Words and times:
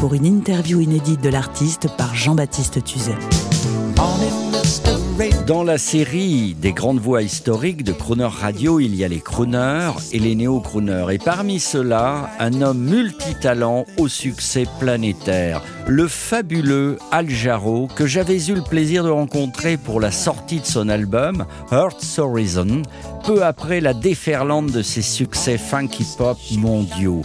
pour 0.00 0.14
une 0.14 0.24
interview 0.24 0.80
inédite 0.80 1.20
de 1.20 1.28
l'artiste 1.28 1.86
par 1.98 2.14
Jean-Baptiste 2.14 2.82
Tuzet. 2.82 3.18
Dans 5.46 5.62
la 5.62 5.76
série 5.76 6.54
des 6.54 6.72
grandes 6.72 7.00
voix 7.00 7.20
historiques 7.20 7.84
de 7.84 7.92
Crooner 7.92 8.28
Radio, 8.30 8.80
il 8.80 8.94
y 8.94 9.04
a 9.04 9.08
les 9.08 9.20
crooners 9.20 9.92
et 10.12 10.18
les 10.18 10.34
néo-crooners. 10.34 11.12
Et 11.12 11.18
parmi 11.18 11.60
ceux-là, 11.60 12.30
un 12.38 12.62
homme 12.62 12.78
multitalent 12.78 13.84
au 13.98 14.08
succès 14.08 14.64
planétaire, 14.78 15.60
le 15.86 16.08
fabuleux 16.08 16.96
Al 17.10 17.28
Jarreau, 17.28 17.86
que 17.94 18.06
j'avais 18.06 18.42
eu 18.46 18.54
le 18.54 18.62
plaisir 18.62 19.04
de 19.04 19.10
rencontrer 19.10 19.76
pour 19.76 20.00
la 20.00 20.10
sortie 20.10 20.60
de 20.60 20.66
son 20.66 20.88
album 20.88 21.44
Heart's 21.70 22.18
Horizon, 22.18 22.80
peu 23.26 23.44
après 23.44 23.82
la 23.82 23.92
déferlante 23.92 24.72
de 24.72 24.80
ses 24.80 25.02
succès 25.02 25.58
funky 25.58 26.06
pop 26.16 26.38
mondiaux. 26.56 27.20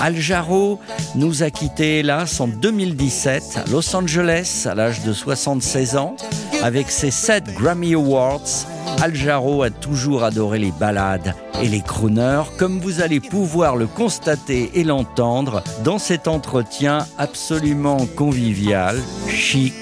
Al 0.00 0.16
Jarreau 0.16 0.80
nous 1.14 1.42
a 1.42 1.50
quittés 1.50 1.98
hélas 1.98 2.40
en 2.40 2.48
2017 2.48 3.42
à 3.56 3.70
Los 3.70 3.94
Angeles 3.94 4.66
à 4.68 4.74
l'âge 4.74 5.02
de 5.02 5.12
76 5.12 5.96
ans. 5.96 6.16
Avec 6.62 6.90
ses 6.90 7.10
7 7.10 7.52
Grammy 7.54 7.94
Awards, 7.94 8.66
Al 9.02 9.14
Jarreau 9.14 9.62
a 9.62 9.68
toujours 9.68 10.24
adoré 10.24 10.58
les 10.58 10.72
ballades 10.72 11.34
et 11.62 11.68
les 11.68 11.82
crooners, 11.82 12.44
comme 12.58 12.80
vous 12.80 13.02
allez 13.02 13.20
pouvoir 13.20 13.76
le 13.76 13.86
constater 13.86 14.70
et 14.74 14.84
l'entendre 14.84 15.62
dans 15.84 15.98
cet 15.98 16.28
entretien 16.28 17.06
absolument 17.18 18.06
convivial, 18.16 18.96
chic 19.28 19.74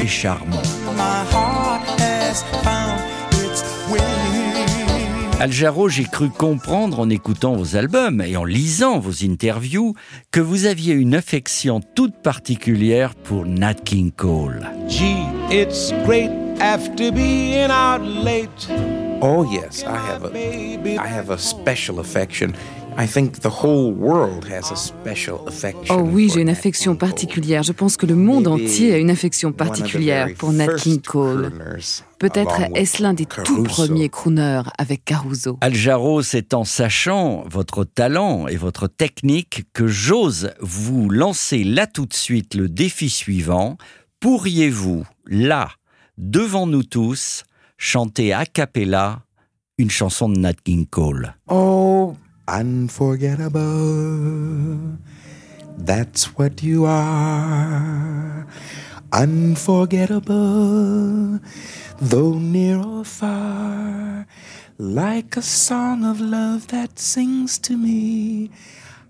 et 0.00 0.06
charmant. 0.06 0.62
Al 5.38 5.52
Jarreau, 5.52 5.90
j'ai 5.90 6.04
cru 6.04 6.30
comprendre 6.30 6.98
en 6.98 7.10
écoutant 7.10 7.56
vos 7.56 7.76
albums 7.76 8.22
et 8.22 8.38
en 8.38 8.44
lisant 8.44 8.98
vos 8.98 9.22
interviews 9.22 9.94
que 10.30 10.40
vous 10.40 10.64
aviez 10.64 10.94
une 10.94 11.14
affection 11.14 11.80
toute 11.94 12.22
particulière 12.22 13.14
pour 13.14 13.44
Nat 13.44 13.74
King 13.74 14.12
Cole. 14.12 14.66
Gee, 14.88 15.18
it's 15.50 15.92
great 16.06 16.30
after 16.58 17.12
being 17.12 17.70
out 17.70 18.00
late. 18.02 18.70
Oh 19.20 19.44
yes, 19.44 19.84
I 19.84 19.98
have 20.10 20.24
a 20.24 20.32
I 20.34 21.06
have 21.06 21.30
a 21.30 21.38
special 21.38 22.00
affection. 22.00 22.52
I 22.98 23.06
think 23.06 23.40
the 23.40 23.50
whole 23.62 23.92
world 23.92 24.46
has 24.50 24.72
a 24.72 24.76
special 24.76 25.46
affection. 25.46 25.94
Oh 25.94 26.00
oui, 26.00 26.28
for 26.28 26.34
j'ai 26.34 26.40
une 26.40 26.46
Nat 26.46 26.52
affection 26.52 26.92
King 26.92 26.98
Cole. 26.98 27.08
particulière. 27.08 27.62
Je 27.62 27.72
pense 27.72 27.98
que 27.98 28.06
le 28.06 28.14
monde 28.14 28.46
entier 28.46 28.94
a 28.94 28.98
une 28.98 29.10
affection 29.10 29.52
particulière 29.52 30.28
pour 30.38 30.52
Nat 30.52 30.76
King 30.76 31.02
Cole. 31.02 31.52
Peut-être 32.18 32.62
est-ce 32.74 33.02
l'un 33.02 33.12
des 33.12 33.26
tout 33.26 33.64
premiers 33.64 34.08
crooners 34.08 34.62
avec 34.78 35.04
Caruso. 35.04 35.58
Al 35.60 35.74
Jarreau, 35.74 36.22
c'est 36.22 36.54
en 36.54 36.64
sachant 36.64 37.44
votre 37.50 37.84
talent 37.84 38.48
et 38.48 38.56
votre 38.56 38.88
technique 38.88 39.64
que 39.74 39.86
j'ose 39.86 40.52
vous 40.60 41.10
lancer 41.10 41.64
là 41.64 41.86
tout 41.86 42.06
de 42.06 42.14
suite 42.14 42.54
le 42.54 42.70
défi 42.70 43.10
suivant. 43.10 43.76
Pourriez-vous, 44.20 45.04
là, 45.26 45.68
devant 46.16 46.66
nous 46.66 46.82
tous, 46.82 47.44
chanter 47.76 48.32
a 48.32 48.46
cappella 48.46 49.20
une 49.76 49.90
chanson 49.90 50.30
de 50.30 50.38
Nat 50.38 50.54
King 50.64 50.86
Cole? 50.86 51.34
Oh, 51.48 52.16
unforgettable. 52.48 54.98
That's 55.78 56.38
what 56.38 56.62
you 56.62 56.86
are. 56.86 58.46
Unforgettable, 59.12 61.38
though 62.00 62.38
near 62.38 62.78
or 62.78 63.04
far. 63.04 64.26
Like 64.78 65.36
a 65.36 65.42
song 65.42 66.02
of 66.04 66.20
love 66.20 66.68
that 66.68 66.98
sings 66.98 67.58
to 67.60 67.76
me. 67.76 68.50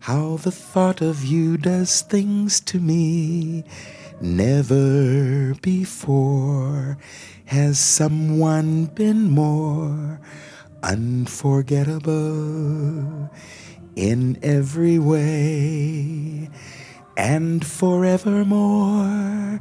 How 0.01 0.37
the 0.37 0.53
thought 0.53 1.01
of 1.01 1.25
you 1.25 1.57
does 1.57 2.03
things 2.03 2.61
to 2.61 2.79
me. 2.79 3.65
Never 4.21 5.55
before 5.63 6.99
has 7.47 7.79
someone 7.79 8.87
been 8.87 9.31
more 9.31 10.21
unforgettable 10.87 13.31
in 13.97 14.39
every 14.43 14.99
way 14.99 16.49
and 17.17 17.65
forevermore. 17.67 19.61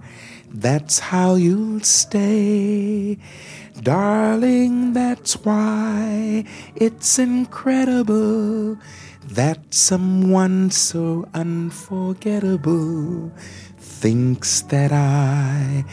That's 0.53 0.99
how 0.99 1.35
you'll 1.35 1.79
stay, 1.81 3.17
darling. 3.81 4.93
That's 4.93 5.33
why 5.43 6.45
it's 6.75 7.19
incredible 7.19 8.77
that 9.27 9.73
someone 9.73 10.69
so 10.69 11.27
unforgettable 11.33 13.31
thinks 13.77 14.61
that 14.61 14.91
I 14.91 15.83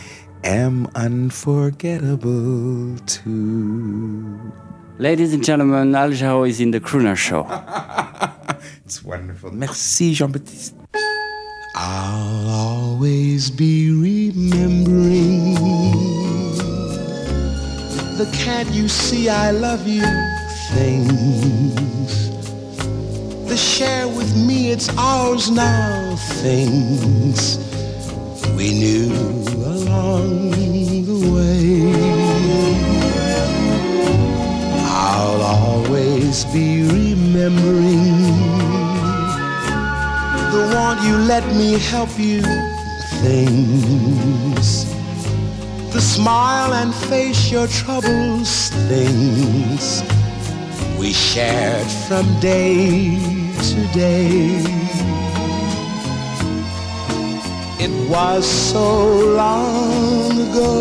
am 0.45 0.87
unforgettable 0.95 2.99
too. 3.07 4.53
Ladies 5.03 5.35
and 5.35 5.43
gentlemen, 5.43 5.97
Al 5.97 6.11
Jarreau 6.11 6.49
is 6.49 6.61
in 6.61 6.71
the 6.71 6.79
Crooner 6.79 7.17
Show. 7.17 7.43
It's 8.85 9.03
wonderful. 9.03 9.51
Merci, 9.51 10.15
Jean 10.15 10.31
Baptiste. 10.31 10.77
I'll 11.75 12.49
always 12.49 13.51
be 13.51 13.91
remembering 13.91 15.55
the 18.17 18.29
can't 18.33 18.71
you 18.71 18.87
see 18.87 19.29
I 19.29 19.51
love 19.51 19.89
you 19.89 20.07
things. 20.71 22.31
The 23.49 23.57
share 23.57 24.07
with 24.07 24.37
me, 24.37 24.71
it's 24.71 24.89
ours 24.97 25.51
now 25.51 26.15
things 26.45 27.59
we 28.57 28.71
knew 28.81 29.11
along 29.67 30.42
let 41.39 41.57
me 41.57 41.79
help 41.79 42.11
you 42.19 42.43
things. 43.25 44.85
The 45.95 46.01
smile 46.15 46.75
and 46.75 46.95
face 46.95 47.51
your 47.51 47.69
troubles 47.69 48.69
things 48.91 50.03
we 50.99 51.15
shared 51.15 51.91
from 52.07 52.27
day 52.41 53.17
to 53.71 53.81
day. 53.95 54.63
It 57.81 57.95
was 58.11 58.45
so 58.47 58.89
long 59.43 60.33
ago. 60.49 60.75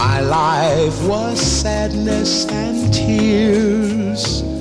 My 0.00 0.18
life 0.22 0.98
was 1.06 1.40
sadness 1.40 2.46
and 2.48 2.92
tears. 2.92 4.55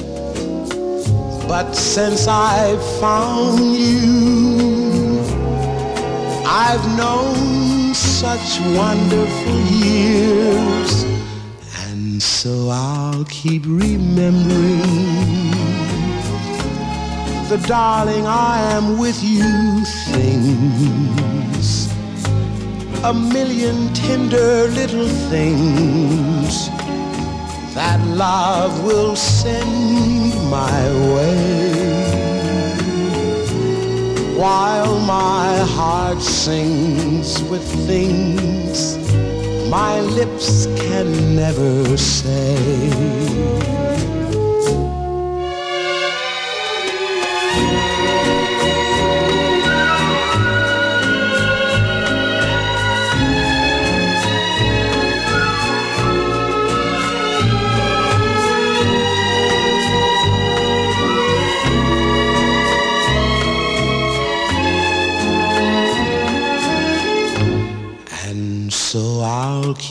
But 1.58 1.72
since 1.74 2.28
I've 2.28 2.84
found 3.00 3.78
you, 3.78 5.22
I've 6.46 6.86
known 6.98 7.94
such 7.94 8.60
wonderful 8.76 9.62
years. 9.86 11.06
And 11.88 12.22
so 12.22 12.68
I'll 12.70 13.24
keep 13.30 13.64
remembering 13.66 14.82
the 17.48 17.64
darling 17.66 18.28
I 18.28 18.60
am 18.74 18.98
with 18.98 19.24
you 19.24 19.86
things 20.12 21.88
a 23.06 23.14
million 23.14 23.94
tender 23.94 24.68
little 24.80 25.08
things 25.32 26.68
that 27.76 28.00
love 28.08 28.84
will 28.84 29.16
send 29.16 30.34
my 30.50 30.82
way. 31.14 32.06
While 34.36 35.00
my 35.00 35.58
heart 35.78 36.22
sings 36.22 37.44
with 37.44 37.64
things 37.86 38.98
my 39.70 40.00
lips 40.00 40.68
can 40.78 41.36
never 41.36 41.98
say. 41.98 43.26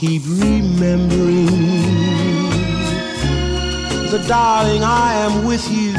Keep 0.00 0.23
remembering 0.26 1.46
the 4.11 4.25
darling 4.26 4.82
I 4.82 5.14
am 5.26 5.44
with 5.44 5.64
you 5.70 5.93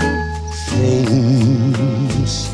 things. 0.75 2.49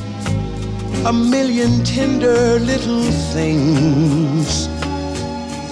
A 1.08 1.12
million 1.12 1.84
tender 1.84 2.60
little 2.60 3.10
things 3.34 4.68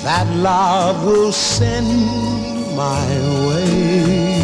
that 0.03 0.25
love 0.37 1.05
will 1.05 1.31
send 1.31 1.87
my 2.75 3.05
way. 3.47 4.39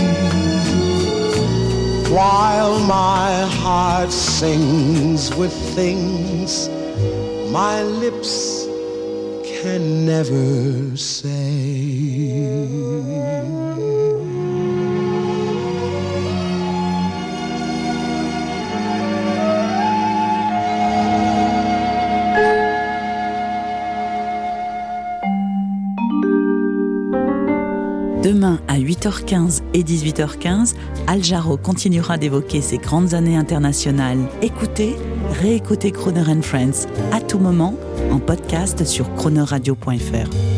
While 2.12 2.77
my 2.81 3.48
heart 3.62 4.12
sings 4.12 5.33
with 5.36 5.54
things 5.74 6.69
my 7.50 7.81
lips 7.81 8.68
can 9.65 10.06
never 10.06 10.95
say. 10.95 11.56
8h15 29.06 29.62
et 29.74 29.84
18h15, 29.84 30.74
Al 31.07 31.24
Jarreau 31.24 31.57
continuera 31.57 32.18
d'évoquer 32.18 32.62
ses 32.62 32.78
grandes 32.78 33.13
années 33.13 33.38
internationales. 33.38 34.19
Écoutez, 34.42 34.96
réécoutez 35.42 35.92
Croner 35.92 36.42
Friends 36.42 36.88
à 37.12 37.22
tout 37.22 37.40
moment 37.40 37.75
en 38.12 38.19
podcast 38.19 38.84
sur 38.84 39.13
chronoradio.fr. 39.16 40.55